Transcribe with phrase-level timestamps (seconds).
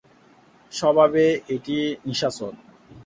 [0.71, 1.23] স্বভাবে
[1.55, 2.51] এটি নিশাচর।